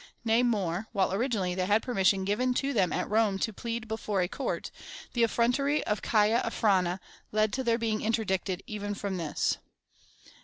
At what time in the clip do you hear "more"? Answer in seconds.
0.41-0.87